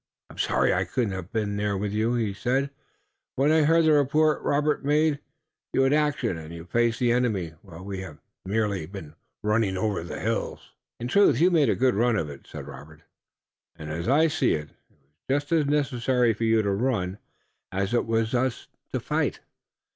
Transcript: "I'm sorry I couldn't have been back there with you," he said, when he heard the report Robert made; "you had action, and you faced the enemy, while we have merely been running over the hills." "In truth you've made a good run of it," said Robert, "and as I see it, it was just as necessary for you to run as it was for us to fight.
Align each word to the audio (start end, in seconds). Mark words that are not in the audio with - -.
"I'm 0.31 0.39
sorry 0.39 0.73
I 0.73 0.83
couldn't 0.83 1.11
have 1.11 1.31
been 1.31 1.51
back 1.55 1.61
there 1.61 1.77
with 1.77 1.91
you," 1.91 2.15
he 2.15 2.33
said, 2.33 2.71
when 3.35 3.51
he 3.51 3.61
heard 3.61 3.85
the 3.85 3.93
report 3.93 4.41
Robert 4.41 4.83
made; 4.83 5.19
"you 5.73 5.83
had 5.83 5.93
action, 5.93 6.39
and 6.39 6.51
you 6.51 6.65
faced 6.65 6.99
the 6.99 7.11
enemy, 7.11 7.49
while 7.61 7.83
we 7.83 7.99
have 7.99 8.17
merely 8.43 8.87
been 8.87 9.13
running 9.43 9.77
over 9.77 10.01
the 10.03 10.19
hills." 10.19 10.71
"In 10.99 11.07
truth 11.07 11.39
you've 11.39 11.53
made 11.53 11.69
a 11.69 11.75
good 11.75 11.93
run 11.93 12.15
of 12.15 12.31
it," 12.31 12.47
said 12.47 12.65
Robert, 12.65 13.03
"and 13.75 13.91
as 13.91 14.07
I 14.09 14.27
see 14.27 14.53
it, 14.55 14.69
it 14.89 14.89
was 15.33 15.43
just 15.43 15.51
as 15.51 15.65
necessary 15.67 16.33
for 16.33 16.45
you 16.45 16.63
to 16.63 16.71
run 16.71 17.19
as 17.71 17.93
it 17.93 18.07
was 18.07 18.31
for 18.31 18.39
us 18.39 18.65
to 18.93 18.99
fight. 18.99 19.41